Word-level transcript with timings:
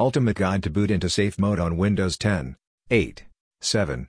Ultimate 0.00 0.34
Guide 0.34 0.64
to 0.64 0.70
Boot 0.70 0.90
into 0.90 1.08
Safe 1.08 1.38
Mode 1.38 1.60
on 1.60 1.76
Windows 1.76 2.18
10, 2.18 2.56
8, 2.90 3.26
7. 3.60 4.08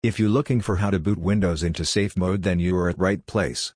If 0.00 0.20
you're 0.20 0.28
looking 0.28 0.60
for 0.60 0.76
how 0.76 0.90
to 0.90 1.00
boot 1.00 1.18
Windows 1.18 1.64
into 1.64 1.84
safe 1.84 2.16
mode 2.16 2.44
then 2.44 2.60
you 2.60 2.76
are 2.76 2.90
at 2.90 2.98
the 2.98 3.02
right 3.02 3.26
place. 3.26 3.74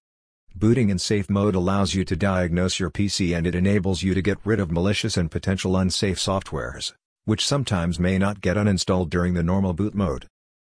Booting 0.54 0.88
in 0.88 1.00
safe 1.00 1.28
mode 1.28 1.56
allows 1.56 1.94
you 1.94 2.04
to 2.04 2.14
diagnose 2.14 2.78
your 2.78 2.92
PC 2.92 3.36
and 3.36 3.44
it 3.44 3.56
enables 3.56 4.04
you 4.04 4.14
to 4.14 4.22
get 4.22 4.38
rid 4.44 4.60
of 4.60 4.70
malicious 4.70 5.16
and 5.16 5.32
potential 5.32 5.76
unsafe 5.76 6.16
softwares, 6.16 6.92
which 7.24 7.44
sometimes 7.44 7.98
may 7.98 8.18
not 8.18 8.40
get 8.40 8.56
uninstalled 8.56 9.10
during 9.10 9.34
the 9.34 9.42
normal 9.42 9.72
boot 9.72 9.96
mode. 9.96 10.28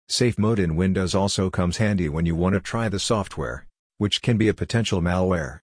Safe 0.08 0.38
mode 0.38 0.60
in 0.60 0.76
Windows 0.76 1.16
also 1.16 1.50
comes 1.50 1.78
handy 1.78 2.08
when 2.08 2.26
you 2.26 2.36
want 2.36 2.54
to 2.54 2.60
try 2.60 2.88
the 2.88 3.00
software, 3.00 3.66
which 3.98 4.22
can 4.22 4.38
be 4.38 4.46
a 4.46 4.54
potential 4.54 5.00
malware. 5.00 5.58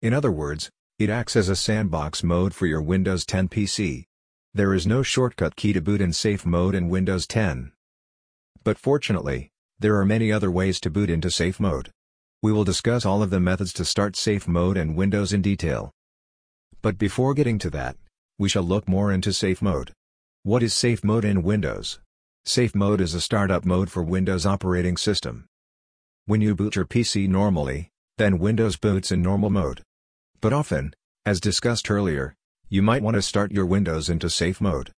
In 0.00 0.14
other 0.14 0.32
words, 0.32 0.70
it 0.98 1.10
acts 1.10 1.36
as 1.36 1.50
a 1.50 1.54
sandbox 1.54 2.22
mode 2.22 2.54
for 2.54 2.64
your 2.64 2.80
Windows 2.80 3.26
10 3.26 3.50
PC. 3.50 4.06
There 4.54 4.74
is 4.74 4.86
no 4.86 5.02
shortcut 5.02 5.56
key 5.56 5.72
to 5.72 5.80
boot 5.80 6.02
in 6.02 6.12
safe 6.12 6.44
mode 6.44 6.74
in 6.74 6.90
Windows 6.90 7.26
10. 7.26 7.72
But 8.62 8.76
fortunately, 8.76 9.48
there 9.78 9.96
are 9.96 10.04
many 10.04 10.30
other 10.30 10.50
ways 10.50 10.78
to 10.80 10.90
boot 10.90 11.08
into 11.08 11.30
safe 11.30 11.58
mode. 11.58 11.90
We 12.42 12.52
will 12.52 12.62
discuss 12.62 13.06
all 13.06 13.22
of 13.22 13.30
the 13.30 13.40
methods 13.40 13.72
to 13.74 13.86
start 13.86 14.14
safe 14.14 14.46
mode 14.46 14.76
and 14.76 14.94
Windows 14.94 15.32
in 15.32 15.40
detail. 15.40 15.90
But 16.82 16.98
before 16.98 17.32
getting 17.32 17.58
to 17.60 17.70
that, 17.70 17.96
we 18.38 18.50
shall 18.50 18.62
look 18.62 18.86
more 18.86 19.10
into 19.10 19.32
safe 19.32 19.62
mode. 19.62 19.94
What 20.42 20.62
is 20.62 20.74
safe 20.74 21.02
mode 21.02 21.24
in 21.24 21.42
Windows? 21.42 21.98
Safe 22.44 22.74
mode 22.74 23.00
is 23.00 23.14
a 23.14 23.22
startup 23.22 23.64
mode 23.64 23.90
for 23.90 24.02
Windows 24.02 24.44
operating 24.44 24.98
system. 24.98 25.46
When 26.26 26.42
you 26.42 26.54
boot 26.54 26.76
your 26.76 26.84
PC 26.84 27.26
normally, 27.26 27.88
then 28.18 28.38
Windows 28.38 28.76
boots 28.76 29.10
in 29.10 29.22
normal 29.22 29.48
mode. 29.48 29.82
But 30.42 30.52
often, 30.52 30.94
as 31.24 31.40
discussed 31.40 31.90
earlier, 31.90 32.34
you 32.72 32.80
might 32.80 33.02
want 33.02 33.14
to 33.14 33.20
start 33.20 33.52
your 33.52 33.66
Windows 33.66 34.08
into 34.08 34.30
safe 34.30 34.58
mode. 34.58 34.90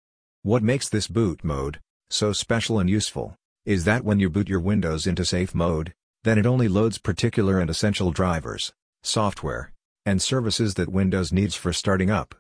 What 0.42 0.62
makes 0.62 0.90
this 0.90 1.08
boot 1.08 1.42
mode 1.42 1.80
so 2.10 2.34
special 2.34 2.78
and 2.78 2.90
useful 2.90 3.34
is 3.64 3.84
that 3.84 4.05
when 4.05 4.20
you 4.20 4.28
boot 4.28 4.47
your 4.47 4.60
Windows 4.60 5.06
into 5.06 5.24
safe 5.24 5.55
mode, 5.55 5.94
then 6.22 6.36
it 6.36 6.44
only 6.44 6.69
loads 6.69 6.98
particular 6.98 7.58
and 7.58 7.70
essential 7.70 8.10
drivers, 8.10 8.74
software, 9.02 9.72
and 10.05 10.20
services 10.20 10.74
that 10.74 10.91
Windows 10.91 11.32
needs 11.32 11.55
for 11.55 11.72
starting 11.72 12.10
up. 12.10 12.34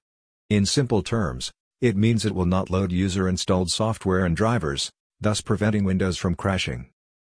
In 0.50 0.66
simple 0.66 1.02
terms, 1.02 1.50
it 1.80 1.96
means 1.96 2.26
it 2.26 2.34
will 2.34 2.44
not 2.44 2.68
load 2.68 2.92
user-installed 2.92 3.70
software 3.70 4.26
and 4.26 4.36
drivers, 4.36 4.90
thus 5.18 5.40
preventing 5.40 5.84
Windows 5.84 6.18
from 6.18 6.34
crashing. 6.34 6.90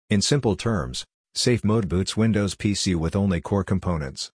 In 0.09 0.21
simple 0.21 0.55
terms, 0.55 1.03
Safe 1.35 1.65
Mode 1.65 1.89
boots 1.89 2.15
Windows 2.15 2.55
PC 2.55 2.95
with 2.95 3.17
only 3.17 3.41
core 3.41 3.65
components. 3.65 4.31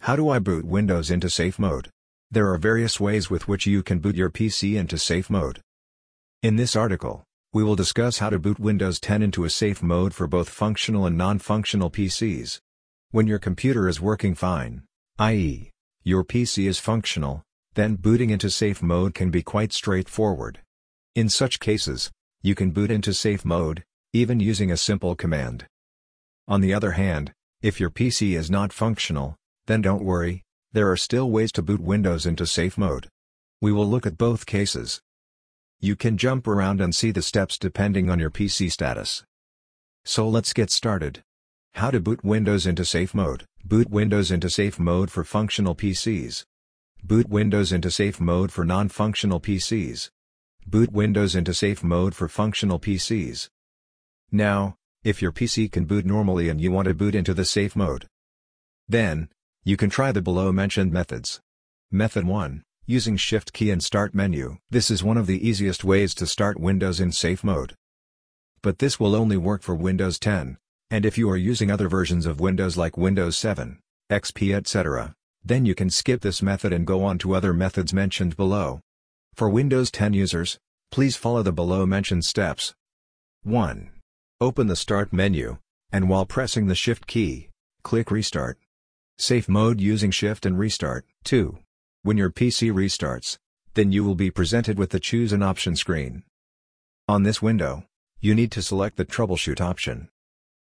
How 0.00 0.16
do 0.16 0.28
I 0.28 0.38
boot 0.38 0.66
Windows 0.66 1.10
into 1.10 1.30
safe 1.30 1.58
mode? 1.58 1.88
There 2.30 2.52
are 2.52 2.58
various 2.58 2.98
ways 2.98 3.30
with 3.30 3.46
which 3.46 3.66
you 3.66 3.82
can 3.82 4.00
boot 4.00 4.16
your 4.16 4.30
PC 4.30 4.74
into 4.74 4.98
safe 4.98 5.30
mode. 5.30 5.60
In 6.42 6.56
this 6.56 6.74
article, 6.74 7.24
we 7.52 7.62
will 7.62 7.76
discuss 7.76 8.18
how 8.18 8.30
to 8.30 8.38
boot 8.38 8.58
Windows 8.58 8.98
10 8.98 9.22
into 9.22 9.44
a 9.44 9.50
safe 9.50 9.82
mode 9.82 10.12
for 10.12 10.26
both 10.26 10.48
functional 10.48 11.06
and 11.06 11.16
non-functional 11.16 11.90
PCs. 11.90 12.60
When 13.12 13.26
your 13.26 13.38
computer 13.38 13.88
is 13.88 14.00
working 14.00 14.34
fine, 14.34 14.82
i.e., 15.18 15.70
your 16.02 16.24
PC 16.24 16.68
is 16.68 16.80
functional, 16.80 17.42
then 17.74 17.94
booting 17.94 18.30
into 18.30 18.50
safe 18.50 18.82
mode 18.82 19.14
can 19.14 19.30
be 19.30 19.42
quite 19.42 19.72
straightforward. 19.72 20.60
In 21.14 21.28
such 21.28 21.60
cases, 21.60 22.10
you 22.42 22.54
can 22.54 22.72
boot 22.72 22.90
into 22.90 23.14
safe 23.14 23.44
mode, 23.44 23.84
even 24.12 24.40
using 24.40 24.72
a 24.72 24.76
simple 24.76 25.14
command. 25.14 25.66
On 26.48 26.60
the 26.60 26.74
other 26.74 26.92
hand, 26.92 27.32
if 27.62 27.78
your 27.80 27.90
PC 27.90 28.36
is 28.36 28.50
not 28.50 28.72
functional, 28.72 29.36
then 29.66 29.80
don't 29.80 30.04
worry, 30.04 30.42
there 30.76 30.90
are 30.90 30.96
still 30.98 31.30
ways 31.30 31.50
to 31.52 31.62
boot 31.62 31.80
Windows 31.80 32.26
into 32.26 32.44
safe 32.44 32.76
mode. 32.76 33.08
We 33.62 33.72
will 33.72 33.86
look 33.86 34.04
at 34.04 34.18
both 34.18 34.44
cases. 34.44 35.00
You 35.80 35.96
can 35.96 36.18
jump 36.18 36.46
around 36.46 36.82
and 36.82 36.94
see 36.94 37.12
the 37.12 37.22
steps 37.22 37.56
depending 37.56 38.10
on 38.10 38.18
your 38.18 38.28
PC 38.28 38.70
status. 38.70 39.24
So 40.04 40.28
let's 40.28 40.52
get 40.52 40.70
started. 40.70 41.22
How 41.76 41.90
to 41.90 41.98
boot 41.98 42.22
Windows 42.22 42.66
into 42.66 42.84
safe 42.84 43.14
mode. 43.14 43.46
Boot 43.64 43.88
Windows 43.88 44.30
into 44.30 44.50
safe 44.50 44.78
mode 44.78 45.10
for 45.10 45.24
functional 45.24 45.74
PCs. 45.74 46.44
Boot 47.02 47.30
Windows 47.30 47.72
into 47.72 47.90
safe 47.90 48.20
mode 48.20 48.52
for 48.52 48.66
non-functional 48.66 49.40
PCs. 49.40 50.10
Boot 50.66 50.92
Windows 50.92 51.34
into 51.34 51.54
safe 51.54 51.82
mode 51.82 52.14
for 52.14 52.28
functional 52.28 52.78
PCs. 52.78 53.48
Now, 54.30 54.76
if 55.02 55.22
your 55.22 55.32
PC 55.32 55.72
can 55.72 55.86
boot 55.86 56.04
normally 56.04 56.50
and 56.50 56.60
you 56.60 56.70
want 56.70 56.86
to 56.86 56.92
boot 56.92 57.14
into 57.14 57.32
the 57.32 57.46
safe 57.46 57.74
mode, 57.74 58.06
then, 58.86 59.30
you 59.66 59.76
can 59.76 59.90
try 59.90 60.12
the 60.12 60.22
below 60.22 60.52
mentioned 60.52 60.92
methods. 60.92 61.40
Method 61.90 62.24
1, 62.24 62.62
using 62.86 63.16
Shift 63.16 63.52
key 63.52 63.72
and 63.72 63.82
Start 63.82 64.14
menu. 64.14 64.58
This 64.70 64.92
is 64.92 65.02
one 65.02 65.16
of 65.16 65.26
the 65.26 65.44
easiest 65.44 65.82
ways 65.82 66.14
to 66.14 66.26
start 66.28 66.60
Windows 66.60 67.00
in 67.00 67.10
safe 67.10 67.42
mode. 67.42 67.74
But 68.62 68.78
this 68.78 69.00
will 69.00 69.16
only 69.16 69.36
work 69.36 69.62
for 69.62 69.74
Windows 69.74 70.20
10, 70.20 70.56
and 70.92 71.04
if 71.04 71.18
you 71.18 71.28
are 71.28 71.36
using 71.36 71.68
other 71.68 71.88
versions 71.88 72.26
of 72.26 72.38
Windows 72.38 72.76
like 72.76 72.96
Windows 72.96 73.36
7, 73.38 73.80
XP 74.08 74.54
etc., 74.54 75.16
then 75.44 75.66
you 75.66 75.74
can 75.74 75.90
skip 75.90 76.20
this 76.20 76.40
method 76.40 76.72
and 76.72 76.86
go 76.86 77.02
on 77.02 77.18
to 77.18 77.34
other 77.34 77.52
methods 77.52 77.92
mentioned 77.92 78.36
below. 78.36 78.78
For 79.34 79.48
Windows 79.48 79.90
10 79.90 80.12
users, 80.12 80.58
please 80.92 81.16
follow 81.16 81.42
the 81.42 81.50
below 81.50 81.84
mentioned 81.86 82.24
steps. 82.24 82.72
1. 83.42 83.90
Open 84.40 84.68
the 84.68 84.76
Start 84.76 85.12
menu, 85.12 85.58
and 85.90 86.08
while 86.08 86.24
pressing 86.24 86.68
the 86.68 86.76
Shift 86.76 87.08
key, 87.08 87.48
click 87.82 88.12
Restart. 88.12 88.58
Safe 89.18 89.48
mode 89.48 89.80
using 89.80 90.10
Shift 90.10 90.44
and 90.44 90.58
Restart. 90.58 91.06
2. 91.24 91.58
When 92.02 92.18
your 92.18 92.30
PC 92.30 92.70
restarts, 92.70 93.38
then 93.72 93.90
you 93.90 94.04
will 94.04 94.14
be 94.14 94.30
presented 94.30 94.78
with 94.78 94.90
the 94.90 95.00
Choose 95.00 95.32
an 95.32 95.42
Option 95.42 95.74
screen. 95.74 96.22
On 97.08 97.22
this 97.22 97.40
window, 97.40 97.84
you 98.20 98.34
need 98.34 98.52
to 98.52 98.60
select 98.60 98.96
the 98.96 99.06
Troubleshoot 99.06 99.58
option. 99.58 100.10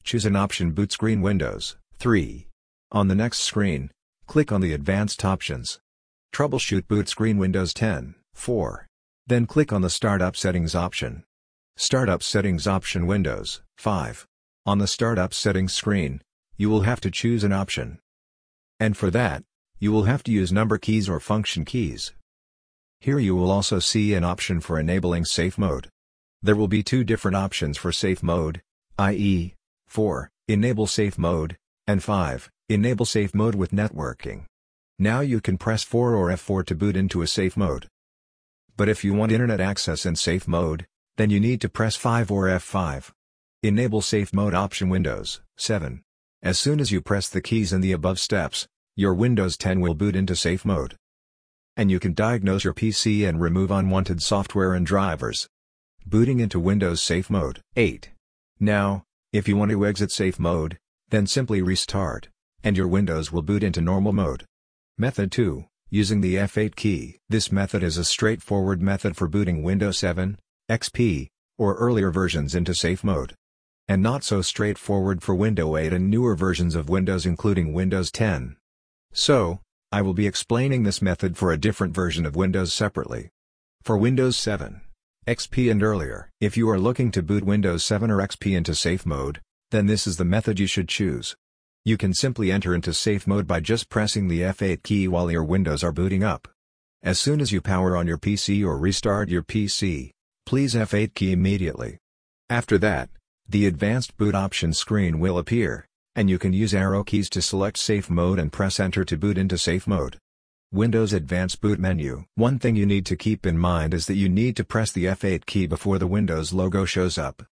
Choose 0.05 0.25
an 0.25 0.37
option 0.37 0.71
boot 0.71 0.93
screen 0.93 1.21
Windows. 1.21 1.75
3. 1.97 2.47
On 2.93 3.09
the 3.09 3.15
next 3.15 3.39
screen, 3.39 3.91
click 4.25 4.53
on 4.53 4.61
the 4.61 4.71
Advanced 4.71 5.25
options. 5.25 5.79
Troubleshoot 6.33 6.87
boot 6.87 7.09
screen 7.09 7.37
Windows 7.37 7.73
10. 7.73 8.15
4. 8.35 8.87
Then 9.27 9.47
click 9.47 9.73
on 9.73 9.81
the 9.81 9.89
Startup 9.89 10.35
Settings 10.35 10.75
option. 10.75 11.25
Startup 11.75 12.23
Settings 12.23 12.67
option 12.67 13.05
Windows. 13.05 13.61
5. 13.79 14.25
On 14.65 14.77
the 14.77 14.87
Startup 14.87 15.33
Settings 15.33 15.73
screen, 15.73 16.21
you 16.55 16.69
will 16.69 16.81
have 16.81 17.01
to 17.01 17.11
choose 17.11 17.43
an 17.43 17.51
option. 17.51 17.99
And 18.79 18.97
for 18.97 19.09
that, 19.11 19.43
you 19.79 19.91
will 19.91 20.03
have 20.03 20.23
to 20.23 20.31
use 20.31 20.51
number 20.51 20.77
keys 20.77 21.07
or 21.07 21.19
function 21.19 21.65
keys. 21.65 22.13
Here 22.99 23.19
you 23.19 23.35
will 23.35 23.51
also 23.51 23.79
see 23.79 24.13
an 24.13 24.23
option 24.23 24.59
for 24.59 24.79
enabling 24.79 25.25
safe 25.25 25.57
mode. 25.57 25.89
There 26.41 26.55
will 26.55 26.67
be 26.67 26.83
two 26.83 27.03
different 27.03 27.37
options 27.37 27.77
for 27.77 27.91
safe 27.91 28.21
mode, 28.23 28.61
i.e., 28.97 29.53
4. 29.87 30.29
Enable 30.47 30.87
safe 30.87 31.17
mode, 31.17 31.57
and 31.87 32.03
5. 32.03 32.51
Enable 32.69 33.05
safe 33.05 33.33
mode 33.33 33.55
with 33.55 33.71
networking. 33.71 34.45
Now 34.97 35.19
you 35.19 35.41
can 35.41 35.57
press 35.57 35.83
4 35.83 36.15
or 36.15 36.29
F4 36.29 36.65
to 36.67 36.75
boot 36.75 36.95
into 36.95 37.21
a 37.21 37.27
safe 37.27 37.57
mode. 37.57 37.87
But 38.77 38.89
if 38.89 39.03
you 39.03 39.13
want 39.13 39.31
internet 39.31 39.59
access 39.59 40.05
in 40.05 40.15
safe 40.15 40.47
mode, 40.47 40.85
then 41.17 41.29
you 41.29 41.39
need 41.39 41.61
to 41.61 41.69
press 41.69 41.95
5 41.95 42.31
or 42.31 42.45
F5. 42.45 43.11
Enable 43.63 44.01
safe 44.01 44.33
mode 44.33 44.53
option 44.53 44.89
Windows 44.89 45.41
7. 45.57 46.04
As 46.45 46.59
soon 46.59 46.79
as 46.79 46.91
you 46.91 47.01
press 47.01 47.27
the 47.27 47.41
keys 47.41 47.73
in 47.73 47.81
the 47.81 47.91
above 47.91 48.19
steps, 48.19 48.67
your 48.95 49.15
Windows 49.15 49.57
10 49.57 49.81
will 49.81 49.95
boot 49.95 50.15
into 50.15 50.35
safe 50.35 50.63
mode. 50.63 50.95
And 51.75 51.89
you 51.89 51.99
can 51.99 52.13
diagnose 52.13 52.63
your 52.63 52.75
PC 52.75 53.27
and 53.27 53.41
remove 53.41 53.71
unwanted 53.71 54.21
software 54.21 54.75
and 54.75 54.85
drivers. 54.85 55.49
Booting 56.05 56.39
into 56.39 56.59
Windows 56.59 57.01
Safe 57.01 57.31
Mode 57.31 57.61
8. 57.75 58.11
Now, 58.59 59.05
if 59.33 59.47
you 59.47 59.57
want 59.57 59.71
to 59.71 59.87
exit 59.87 60.11
safe 60.11 60.37
mode, 60.37 60.77
then 61.09 61.25
simply 61.25 61.63
restart, 61.63 62.29
and 62.63 62.77
your 62.77 62.87
Windows 62.87 63.31
will 63.31 63.41
boot 63.41 63.63
into 63.63 63.81
normal 63.81 64.13
mode. 64.13 64.45
Method 64.99 65.31
2, 65.31 65.65
using 65.89 66.21
the 66.21 66.35
F8 66.35 66.75
key. 66.75 67.17
This 67.27 67.51
method 67.51 67.81
is 67.81 67.97
a 67.97 68.05
straightforward 68.05 68.83
method 68.83 69.17
for 69.17 69.27
booting 69.27 69.63
Windows 69.63 69.97
7, 69.97 70.37
XP, 70.69 71.29
or 71.57 71.73
earlier 71.73 72.11
versions 72.11 72.53
into 72.53 72.75
safe 72.75 73.03
mode 73.03 73.33
and 73.87 74.01
not 74.01 74.23
so 74.23 74.41
straightforward 74.41 75.21
for 75.21 75.35
Windows 75.35 75.77
8 75.77 75.93
and 75.93 76.09
newer 76.09 76.35
versions 76.35 76.75
of 76.75 76.89
Windows 76.89 77.25
including 77.25 77.73
Windows 77.73 78.11
10. 78.11 78.57
So, 79.13 79.59
I 79.91 80.01
will 80.01 80.13
be 80.13 80.27
explaining 80.27 80.83
this 80.83 81.01
method 81.01 81.37
for 81.37 81.51
a 81.51 81.57
different 81.57 81.93
version 81.93 82.25
of 82.25 82.35
Windows 82.35 82.73
separately. 82.73 83.29
For 83.83 83.97
Windows 83.97 84.35
7, 84.37 84.81
XP 85.27 85.71
and 85.71 85.81
earlier. 85.81 86.29
If 86.39 86.57
you 86.57 86.69
are 86.69 86.79
looking 86.79 87.11
to 87.11 87.23
boot 87.23 87.43
Windows 87.43 87.83
7 87.83 88.11
or 88.11 88.17
XP 88.17 88.55
into 88.55 88.75
safe 88.75 89.05
mode, 89.05 89.41
then 89.71 89.87
this 89.87 90.05
is 90.05 90.17
the 90.17 90.25
method 90.25 90.59
you 90.59 90.67
should 90.67 90.87
choose. 90.87 91.35
You 91.83 91.97
can 91.97 92.13
simply 92.13 92.51
enter 92.51 92.73
into 92.73 92.93
safe 92.93 93.27
mode 93.27 93.45
by 93.45 93.59
just 93.59 93.89
pressing 93.89 94.27
the 94.27 94.41
F8 94.41 94.83
key 94.83 95.07
while 95.07 95.31
your 95.31 95.43
windows 95.43 95.83
are 95.83 95.91
booting 95.91 96.23
up. 96.23 96.47
As 97.03 97.19
soon 97.19 97.39
as 97.39 97.51
you 97.51 97.61
power 97.61 97.95
on 97.95 98.07
your 98.07 98.17
PC 98.17 98.65
or 98.65 98.77
restart 98.77 99.29
your 99.29 99.43
PC, 99.43 100.11
please 100.45 100.73
F8 100.73 101.13
key 101.13 101.31
immediately. 101.31 101.99
After 102.49 102.77
that, 102.79 103.09
the 103.47 103.67
Advanced 103.67 104.17
Boot 104.17 104.33
Option 104.33 104.73
screen 104.73 105.19
will 105.19 105.37
appear, 105.37 105.85
and 106.15 106.29
you 106.29 106.39
can 106.39 106.51
use 106.51 106.73
arrow 106.73 107.03
keys 107.03 107.29
to 107.29 107.41
select 107.41 107.77
Safe 107.77 108.09
Mode 108.09 108.39
and 108.39 108.51
press 108.51 108.79
Enter 108.79 109.05
to 109.05 109.17
boot 109.17 109.37
into 109.37 109.57
Safe 109.57 109.85
Mode. 109.85 110.17
Windows 110.71 111.13
Advanced 111.13 111.61
Boot 111.61 111.79
Menu. 111.79 112.25
One 112.35 112.57
thing 112.57 112.75
you 112.75 112.85
need 112.85 113.05
to 113.05 113.15
keep 113.15 113.45
in 113.45 113.57
mind 113.57 113.93
is 113.93 114.07
that 114.07 114.15
you 114.15 114.27
need 114.27 114.55
to 114.57 114.63
press 114.63 114.91
the 114.91 115.05
F8 115.05 115.45
key 115.45 115.67
before 115.67 115.99
the 115.99 116.07
Windows 116.07 116.53
logo 116.53 116.85
shows 116.85 117.17
up. 117.17 117.43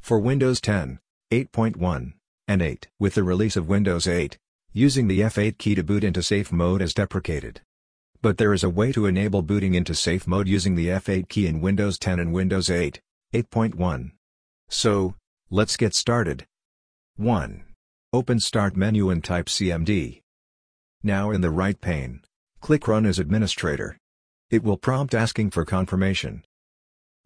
For 0.00 0.18
Windows 0.18 0.60
10, 0.60 1.00
8.1, 1.32 2.12
and 2.46 2.62
8. 2.62 2.88
With 3.00 3.14
the 3.14 3.24
release 3.24 3.56
of 3.56 3.68
Windows 3.68 4.06
8, 4.06 4.38
using 4.72 5.08
the 5.08 5.20
F8 5.20 5.58
key 5.58 5.74
to 5.74 5.82
boot 5.82 6.04
into 6.04 6.22
safe 6.22 6.52
mode 6.52 6.80
is 6.80 6.94
deprecated. 6.94 7.60
But 8.22 8.38
there 8.38 8.54
is 8.54 8.62
a 8.62 8.70
way 8.70 8.92
to 8.92 9.06
enable 9.06 9.42
booting 9.42 9.74
into 9.74 9.94
safe 9.94 10.26
mode 10.26 10.46
using 10.46 10.76
the 10.76 10.86
F8 10.86 11.28
key 11.28 11.48
in 11.48 11.60
Windows 11.60 11.98
10 11.98 12.20
and 12.20 12.32
Windows 12.32 12.70
8, 12.70 13.00
8.1. 13.34 14.12
So, 14.68 15.14
let's 15.52 15.76
get 15.76 15.94
started. 15.94 16.46
1. 17.16 17.62
Open 18.14 18.40
Start 18.40 18.74
menu 18.74 19.10
and 19.10 19.22
type 19.22 19.46
CMD. 19.46 20.22
Now 21.02 21.30
in 21.30 21.42
the 21.42 21.50
right 21.50 21.78
pane, 21.78 22.22
click 22.62 22.88
Run 22.88 23.04
as 23.04 23.18
Administrator. 23.18 23.98
It 24.50 24.64
will 24.64 24.78
prompt 24.78 25.14
asking 25.14 25.50
for 25.50 25.66
confirmation. 25.66 26.42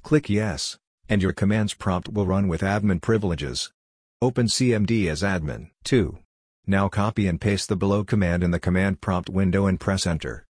Click 0.02 0.28
Yes, 0.28 0.76
and 1.08 1.22
your 1.22 1.32
commands 1.32 1.72
prompt 1.72 2.08
will 2.08 2.26
run 2.26 2.48
with 2.48 2.62
admin 2.62 3.00
privileges. 3.00 3.70
Open 4.20 4.46
CMD 4.46 5.08
as 5.08 5.22
admin. 5.22 5.70
2. 5.84 6.18
Now 6.66 6.88
copy 6.88 7.28
and 7.28 7.40
paste 7.40 7.68
the 7.68 7.76
below 7.76 8.02
command 8.02 8.42
in 8.42 8.50
the 8.50 8.58
command 8.58 9.00
prompt 9.00 9.30
window 9.30 9.66
and 9.66 9.78
press 9.78 10.04
enter. 10.04 10.44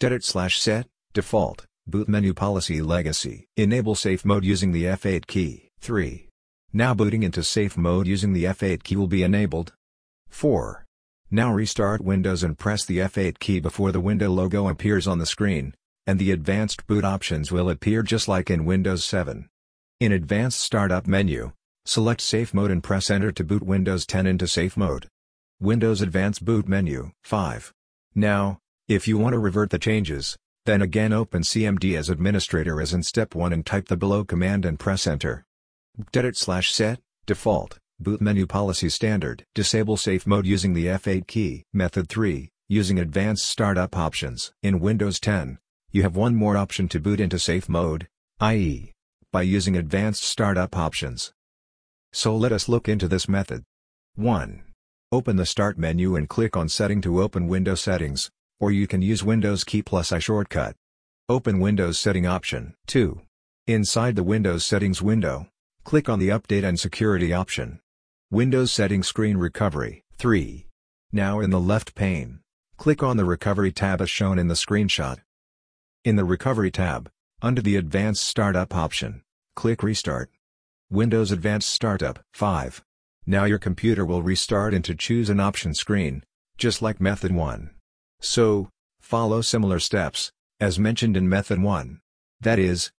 Edit 0.00 0.24
slash 0.24 0.58
set, 0.58 0.86
default, 1.12 1.66
boot 1.86 2.08
menu 2.08 2.32
policy 2.32 2.80
legacy. 2.80 3.44
Enable 3.58 3.94
safe 3.94 4.24
mode 4.24 4.46
using 4.46 4.72
the 4.72 4.84
F8 4.84 5.26
key. 5.26 5.68
3. 5.80 6.30
Now 6.74 6.94
booting 6.94 7.22
into 7.22 7.42
safe 7.42 7.76
mode 7.76 8.06
using 8.06 8.32
the 8.32 8.44
F8 8.44 8.82
key 8.82 8.96
will 8.96 9.06
be 9.06 9.22
enabled. 9.22 9.74
4. 10.30 10.86
Now 11.30 11.52
restart 11.52 12.00
Windows 12.00 12.42
and 12.42 12.58
press 12.58 12.86
the 12.86 12.98
F8 12.98 13.38
key 13.38 13.60
before 13.60 13.92
the 13.92 14.00
window 14.00 14.30
logo 14.30 14.66
appears 14.68 15.06
on 15.06 15.18
the 15.18 15.26
screen, 15.26 15.74
and 16.06 16.18
the 16.18 16.30
advanced 16.30 16.86
boot 16.86 17.04
options 17.04 17.52
will 17.52 17.68
appear 17.68 18.02
just 18.02 18.26
like 18.26 18.48
in 18.48 18.64
Windows 18.64 19.04
7. 19.04 19.50
In 20.00 20.12
Advanced 20.12 20.60
Startup 20.60 21.06
menu, 21.06 21.52
select 21.84 22.22
Safe 22.22 22.54
Mode 22.54 22.70
and 22.70 22.82
press 22.82 23.10
Enter 23.10 23.32
to 23.32 23.44
boot 23.44 23.62
Windows 23.62 24.06
10 24.06 24.26
into 24.26 24.48
safe 24.48 24.74
mode. 24.74 25.08
Windows 25.60 26.00
Advanced 26.00 26.42
Boot 26.42 26.66
menu 26.66 27.10
5. 27.22 27.70
Now, 28.14 28.58
if 28.88 29.06
you 29.06 29.18
want 29.18 29.34
to 29.34 29.38
revert 29.38 29.68
the 29.68 29.78
changes, 29.78 30.38
then 30.64 30.80
again 30.80 31.12
open 31.12 31.42
CMD 31.42 31.98
as 31.98 32.08
administrator 32.08 32.80
as 32.80 32.94
in 32.94 33.02
step 33.02 33.34
1 33.34 33.52
and 33.52 33.66
type 33.66 33.88
the 33.88 33.96
below 33.96 34.24
command 34.24 34.64
and 34.64 34.78
press 34.78 35.06
enter. 35.06 35.44
Edit 36.14 36.36
slash 36.36 36.72
set, 36.72 37.00
default, 37.26 37.78
boot 38.00 38.20
menu 38.20 38.46
policy 38.46 38.88
standard. 38.88 39.44
Disable 39.54 39.96
safe 39.96 40.26
mode 40.26 40.46
using 40.46 40.72
the 40.72 40.86
F8 40.86 41.26
key. 41.26 41.64
Method 41.72 42.08
3, 42.08 42.50
using 42.68 42.98
advanced 42.98 43.44
startup 43.44 43.96
options. 43.96 44.52
In 44.62 44.80
Windows 44.80 45.20
10, 45.20 45.58
you 45.90 46.02
have 46.02 46.16
one 46.16 46.34
more 46.34 46.56
option 46.56 46.88
to 46.88 47.00
boot 47.00 47.20
into 47.20 47.38
safe 47.38 47.68
mode, 47.68 48.08
i.e., 48.40 48.92
by 49.32 49.42
using 49.42 49.76
advanced 49.76 50.22
startup 50.22 50.76
options. 50.76 51.32
So 52.12 52.34
let 52.34 52.52
us 52.52 52.68
look 52.68 52.88
into 52.88 53.08
this 53.08 53.28
method. 53.28 53.62
1. 54.14 54.62
Open 55.10 55.36
the 55.36 55.46
Start 55.46 55.78
menu 55.78 56.16
and 56.16 56.28
click 56.28 56.56
on 56.56 56.68
Setting 56.68 57.02
to 57.02 57.20
open 57.20 57.48
Windows 57.48 57.82
Settings, 57.82 58.30
or 58.60 58.70
you 58.70 58.86
can 58.86 59.02
use 59.02 59.22
Windows 59.22 59.64
key 59.64 59.82
plus 59.82 60.10
I 60.10 60.18
shortcut. 60.18 60.74
Open 61.28 61.60
Windows 61.60 61.98
Setting 61.98 62.26
option. 62.26 62.74
2. 62.86 63.20
Inside 63.66 64.16
the 64.16 64.22
Windows 64.22 64.64
Settings 64.64 65.00
window, 65.00 65.46
Click 65.84 66.08
on 66.08 66.20
the 66.20 66.28
Update 66.28 66.64
and 66.64 66.78
Security 66.78 67.32
option. 67.32 67.80
Windows 68.30 68.72
Settings 68.72 69.08
Screen 69.08 69.36
Recovery 69.36 70.04
3. 70.16 70.66
Now 71.10 71.40
in 71.40 71.50
the 71.50 71.60
left 71.60 71.94
pane, 71.94 72.40
click 72.76 73.02
on 73.02 73.16
the 73.16 73.24
Recovery 73.24 73.72
tab 73.72 74.00
as 74.00 74.08
shown 74.08 74.38
in 74.38 74.46
the 74.46 74.54
screenshot. 74.54 75.18
In 76.04 76.16
the 76.16 76.24
Recovery 76.24 76.70
tab, 76.70 77.10
under 77.42 77.60
the 77.60 77.76
Advanced 77.76 78.22
Startup 78.22 78.72
option, 78.74 79.22
click 79.56 79.82
Restart. 79.82 80.30
Windows 80.88 81.32
Advanced 81.32 81.68
Startup 81.68 82.20
5. 82.32 82.82
Now 83.26 83.44
your 83.44 83.58
computer 83.58 84.06
will 84.06 84.22
restart 84.22 84.72
and 84.72 84.84
to 84.84 84.94
choose 84.94 85.28
an 85.28 85.40
option 85.40 85.74
screen, 85.74 86.24
just 86.56 86.80
like 86.80 87.00
method 87.00 87.32
1. 87.32 87.70
So, 88.20 88.70
follow 89.00 89.40
similar 89.40 89.80
steps, 89.80 90.30
as 90.60 90.78
mentioned 90.78 91.16
in 91.16 91.28
method 91.28 91.60
1. 91.60 92.00
That 92.40 92.60
is, 92.60 92.92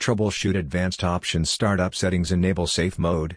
Troubleshoot 0.00 0.56
Advanced 0.56 1.04
Options 1.04 1.50
Startup 1.50 1.94
Settings 1.94 2.32
Enable 2.32 2.66
Safe 2.66 2.98
Mode. 2.98 3.36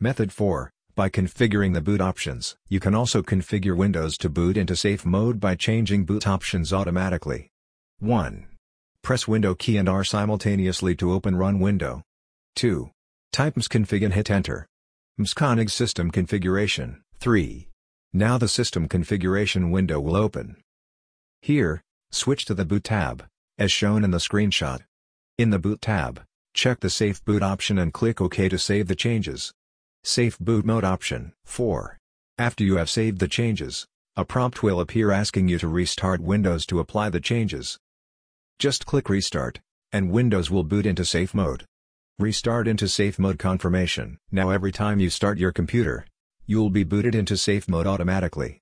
Method 0.00 0.32
4. 0.32 0.72
By 0.94 1.10
configuring 1.10 1.74
the 1.74 1.82
boot 1.82 2.00
options. 2.00 2.56
You 2.66 2.80
can 2.80 2.94
also 2.94 3.20
configure 3.20 3.76
Windows 3.76 4.16
to 4.18 4.30
boot 4.30 4.56
into 4.56 4.74
safe 4.74 5.04
mode 5.04 5.38
by 5.38 5.54
changing 5.54 6.06
boot 6.06 6.26
options 6.26 6.72
automatically. 6.72 7.50
1. 7.98 8.46
Press 9.02 9.28
Window 9.28 9.54
key 9.54 9.76
and 9.76 9.86
R 9.86 10.02
simultaneously 10.02 10.94
to 10.96 11.12
open 11.12 11.36
Run 11.36 11.60
window. 11.60 12.02
2. 12.56 12.90
Type 13.30 13.54
msconfig 13.56 14.02
and 14.02 14.14
hit 14.14 14.30
Enter. 14.30 14.66
msconfig 15.20 15.70
System 15.70 16.10
Configuration. 16.10 17.02
3. 17.20 17.68
Now 18.14 18.38
the 18.38 18.48
System 18.48 18.88
Configuration 18.88 19.70
window 19.70 20.00
will 20.00 20.16
open. 20.16 20.56
Here, 21.42 21.82
switch 22.10 22.46
to 22.46 22.54
the 22.54 22.64
Boot 22.64 22.84
tab, 22.84 23.26
as 23.58 23.70
shown 23.70 24.04
in 24.04 24.10
the 24.10 24.16
screenshot. 24.16 24.80
In 25.38 25.48
the 25.48 25.58
Boot 25.58 25.80
tab, 25.80 26.22
check 26.52 26.80
the 26.80 26.90
Safe 26.90 27.24
Boot 27.24 27.42
option 27.42 27.78
and 27.78 27.90
click 27.90 28.20
OK 28.20 28.50
to 28.50 28.58
save 28.58 28.86
the 28.86 28.94
changes. 28.94 29.50
Safe 30.04 30.38
Boot 30.38 30.66
Mode 30.66 30.84
option 30.84 31.32
4. 31.46 31.96
After 32.36 32.62
you 32.62 32.76
have 32.76 32.90
saved 32.90 33.18
the 33.18 33.28
changes, 33.28 33.86
a 34.14 34.26
prompt 34.26 34.62
will 34.62 34.78
appear 34.78 35.10
asking 35.10 35.48
you 35.48 35.58
to 35.58 35.68
restart 35.68 36.20
Windows 36.20 36.66
to 36.66 36.80
apply 36.80 37.08
the 37.08 37.18
changes. 37.20 37.78
Just 38.58 38.84
click 38.84 39.08
Restart, 39.08 39.58
and 39.90 40.10
Windows 40.10 40.50
will 40.50 40.64
boot 40.64 40.84
into 40.84 41.04
safe 41.04 41.32
mode. 41.32 41.64
Restart 42.18 42.68
into 42.68 42.86
safe 42.86 43.18
mode 43.18 43.38
confirmation. 43.38 44.18
Now 44.30 44.50
every 44.50 44.70
time 44.70 45.00
you 45.00 45.08
start 45.08 45.38
your 45.38 45.50
computer, 45.50 46.04
you'll 46.44 46.68
be 46.68 46.84
booted 46.84 47.14
into 47.14 47.38
safe 47.38 47.70
mode 47.70 47.86
automatically. 47.86 48.60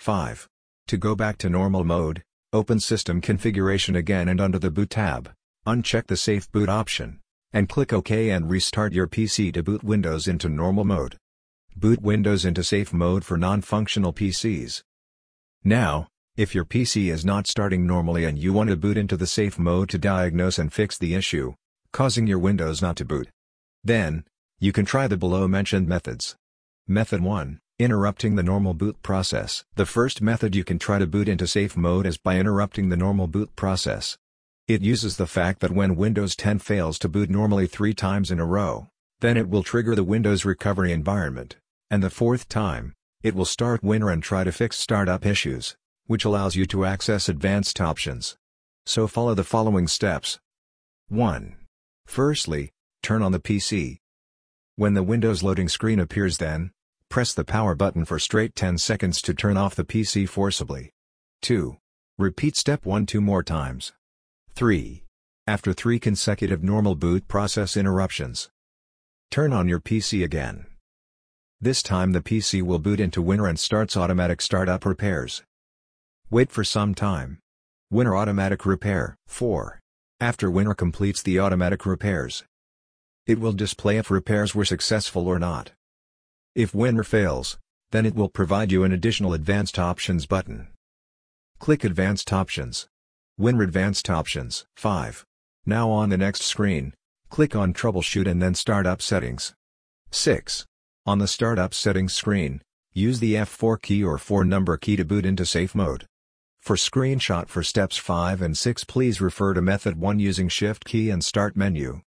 5. 0.00 0.46
To 0.88 0.98
go 0.98 1.14
back 1.14 1.38
to 1.38 1.48
normal 1.48 1.82
mode, 1.82 2.22
open 2.52 2.78
System 2.78 3.22
Configuration 3.22 3.96
again 3.96 4.28
and 4.28 4.38
under 4.38 4.58
the 4.58 4.70
Boot 4.70 4.90
tab, 4.90 5.32
Uncheck 5.70 6.08
the 6.08 6.16
Safe 6.16 6.50
Boot 6.50 6.68
option, 6.68 7.20
and 7.52 7.68
click 7.68 7.92
OK 7.92 8.30
and 8.30 8.50
restart 8.50 8.92
your 8.92 9.06
PC 9.06 9.54
to 9.54 9.62
boot 9.62 9.84
Windows 9.84 10.26
into 10.26 10.48
normal 10.48 10.82
mode. 10.82 11.16
Boot 11.76 12.02
Windows 12.02 12.44
into 12.44 12.64
safe 12.64 12.92
mode 12.92 13.24
for 13.24 13.36
non-functional 13.38 14.12
PCs. 14.12 14.82
Now, 15.62 16.08
if 16.36 16.56
your 16.56 16.64
PC 16.64 17.08
is 17.12 17.24
not 17.24 17.46
starting 17.46 17.86
normally 17.86 18.24
and 18.24 18.36
you 18.36 18.52
want 18.52 18.68
to 18.70 18.76
boot 18.76 18.96
into 18.96 19.16
the 19.16 19.28
safe 19.28 19.60
mode 19.60 19.88
to 19.90 19.98
diagnose 19.98 20.58
and 20.58 20.72
fix 20.72 20.98
the 20.98 21.14
issue, 21.14 21.54
causing 21.92 22.26
your 22.26 22.40
Windows 22.40 22.82
not 22.82 22.96
to 22.96 23.04
boot, 23.04 23.28
then, 23.84 24.24
you 24.58 24.72
can 24.72 24.84
try 24.84 25.06
the 25.06 25.16
below 25.16 25.46
mentioned 25.46 25.86
methods. 25.86 26.34
Method 26.88 27.22
1. 27.22 27.60
Interrupting 27.78 28.34
the 28.34 28.42
normal 28.42 28.74
boot 28.74 29.00
process. 29.04 29.64
The 29.76 29.86
first 29.86 30.20
method 30.20 30.56
you 30.56 30.64
can 30.64 30.80
try 30.80 30.98
to 30.98 31.06
boot 31.06 31.28
into 31.28 31.46
safe 31.46 31.76
mode 31.76 32.06
is 32.06 32.18
by 32.18 32.40
interrupting 32.40 32.88
the 32.88 32.96
normal 32.96 33.28
boot 33.28 33.54
process. 33.54 34.18
It 34.70 34.82
uses 34.82 35.16
the 35.16 35.26
fact 35.26 35.58
that 35.62 35.72
when 35.72 35.96
Windows 35.96 36.36
10 36.36 36.60
fails 36.60 36.96
to 37.00 37.08
boot 37.08 37.28
normally 37.28 37.66
three 37.66 37.92
times 37.92 38.30
in 38.30 38.38
a 38.38 38.46
row, 38.46 38.86
then 39.18 39.36
it 39.36 39.48
will 39.48 39.64
trigger 39.64 39.96
the 39.96 40.04
Windows 40.04 40.44
recovery 40.44 40.92
environment, 40.92 41.56
and 41.90 42.04
the 42.04 42.08
fourth 42.08 42.48
time, 42.48 42.94
it 43.20 43.34
will 43.34 43.44
start 43.44 43.82
WinRE 43.82 44.12
and 44.12 44.22
try 44.22 44.44
to 44.44 44.52
fix 44.52 44.78
startup 44.78 45.26
issues, 45.26 45.76
which 46.06 46.24
allows 46.24 46.54
you 46.54 46.66
to 46.66 46.84
access 46.84 47.28
advanced 47.28 47.80
options. 47.80 48.36
So 48.86 49.08
follow 49.08 49.34
the 49.34 49.42
following 49.42 49.88
steps. 49.88 50.38
1. 51.08 51.56
Firstly, 52.06 52.70
turn 53.02 53.22
on 53.22 53.32
the 53.32 53.40
PC. 53.40 53.98
When 54.76 54.94
the 54.94 55.02
Windows 55.02 55.42
loading 55.42 55.68
screen 55.68 55.98
appears 55.98 56.38
then, 56.38 56.70
press 57.08 57.34
the 57.34 57.42
power 57.42 57.74
button 57.74 58.04
for 58.04 58.20
straight 58.20 58.54
10 58.54 58.78
seconds 58.78 59.20
to 59.22 59.34
turn 59.34 59.56
off 59.56 59.74
the 59.74 59.84
PC 59.84 60.28
forcibly. 60.28 60.92
2. 61.42 61.76
Repeat 62.18 62.54
step 62.54 62.86
1 62.86 63.06
two 63.06 63.20
more 63.20 63.42
times. 63.42 63.92
3. 64.60 65.02
After 65.46 65.72
three 65.72 65.98
consecutive 65.98 66.62
normal 66.62 66.94
boot 66.94 67.26
process 67.28 67.78
interruptions, 67.78 68.50
turn 69.30 69.54
on 69.54 69.68
your 69.68 69.80
PC 69.80 70.22
again. 70.22 70.66
This 71.62 71.82
time 71.82 72.12
the 72.12 72.20
PC 72.20 72.60
will 72.60 72.78
boot 72.78 73.00
into 73.00 73.22
WinRE 73.22 73.48
and 73.48 73.58
starts 73.58 73.96
automatic 73.96 74.42
startup 74.42 74.84
repairs. 74.84 75.42
Wait 76.28 76.52
for 76.52 76.62
some 76.62 76.94
time. 76.94 77.38
WinRE 77.90 78.14
automatic 78.14 78.66
repair 78.66 79.16
4. 79.28 79.80
After 80.20 80.50
WinRE 80.50 80.76
completes 80.76 81.22
the 81.22 81.40
automatic 81.40 81.86
repairs, 81.86 82.44
it 83.26 83.40
will 83.40 83.54
display 83.54 83.96
if 83.96 84.10
repairs 84.10 84.54
were 84.54 84.66
successful 84.66 85.26
or 85.26 85.38
not. 85.38 85.70
If 86.54 86.72
WinRE 86.72 87.06
fails, 87.06 87.56
then 87.92 88.04
it 88.04 88.14
will 88.14 88.28
provide 88.28 88.70
you 88.70 88.84
an 88.84 88.92
additional 88.92 89.32
Advanced 89.32 89.78
Options 89.78 90.26
button. 90.26 90.68
Click 91.58 91.82
Advanced 91.82 92.30
Options. 92.30 92.89
WinRE 93.40 93.64
Advanced 93.64 94.10
Options 94.10 94.66
5. 94.76 95.24
Now 95.64 95.88
on 95.88 96.10
the 96.10 96.18
next 96.18 96.42
screen, 96.42 96.92
click 97.30 97.56
on 97.56 97.72
Troubleshoot 97.72 98.28
and 98.30 98.42
then 98.42 98.54
Startup 98.54 99.00
Settings. 99.00 99.54
6. 100.10 100.66
On 101.06 101.20
the 101.20 101.26
Startup 101.26 101.72
Settings 101.72 102.12
screen, 102.12 102.60
use 102.92 103.18
the 103.18 103.36
F4 103.36 103.80
key 103.80 104.04
or 104.04 104.18
4 104.18 104.44
number 104.44 104.76
key 104.76 104.94
to 104.96 105.06
boot 105.06 105.24
into 105.24 105.46
safe 105.46 105.74
mode. 105.74 106.04
For 106.60 106.76
screenshot 106.76 107.48
for 107.48 107.62
steps 107.62 107.96
5 107.96 108.42
and 108.42 108.58
6 108.58 108.84
please 108.84 109.22
refer 109.22 109.54
to 109.54 109.62
method 109.62 109.98
1 109.98 110.18
using 110.18 110.50
shift 110.50 110.84
key 110.84 111.08
and 111.08 111.24
start 111.24 111.56
menu. 111.56 112.02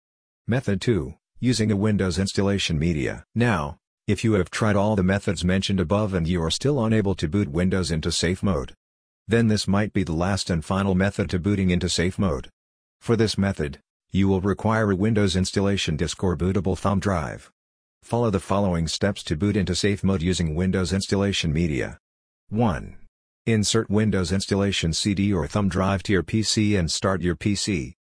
Method 0.46 0.82
2, 0.82 1.14
using 1.40 1.72
a 1.72 1.76
Windows 1.76 2.18
installation 2.18 2.78
media. 2.78 3.24
Now, 3.34 3.78
if 4.06 4.22
you 4.22 4.34
have 4.34 4.50
tried 4.50 4.76
all 4.76 4.96
the 4.96 5.02
methods 5.02 5.46
mentioned 5.46 5.80
above 5.80 6.12
and 6.12 6.28
you 6.28 6.42
are 6.42 6.50
still 6.50 6.84
unable 6.84 7.14
to 7.14 7.26
boot 7.26 7.48
Windows 7.48 7.90
into 7.90 8.12
safe 8.12 8.42
mode, 8.42 8.74
then 9.28 9.48
this 9.48 9.68
might 9.68 9.92
be 9.92 10.02
the 10.02 10.12
last 10.12 10.50
and 10.50 10.64
final 10.64 10.94
method 10.94 11.30
to 11.30 11.38
booting 11.38 11.70
into 11.70 11.88
safe 11.88 12.18
mode. 12.18 12.48
For 13.00 13.16
this 13.16 13.38
method, 13.38 13.80
you 14.10 14.28
will 14.28 14.40
require 14.40 14.90
a 14.90 14.96
Windows 14.96 15.36
installation 15.36 15.96
disk 15.96 16.22
or 16.22 16.36
bootable 16.36 16.76
thumb 16.76 17.00
drive. 17.00 17.50
Follow 18.02 18.30
the 18.30 18.40
following 18.40 18.88
steps 18.88 19.22
to 19.24 19.36
boot 19.36 19.56
into 19.56 19.74
safe 19.74 20.04
mode 20.04 20.22
using 20.22 20.54
Windows 20.54 20.92
installation 20.92 21.52
media. 21.52 21.98
1. 22.48 22.96
Insert 23.46 23.88
Windows 23.88 24.32
installation 24.32 24.92
CD 24.92 25.32
or 25.32 25.46
thumb 25.46 25.68
drive 25.68 26.02
to 26.04 26.12
your 26.12 26.22
PC 26.22 26.78
and 26.78 26.90
start 26.90 27.22
your 27.22 27.36
PC. 27.36 27.94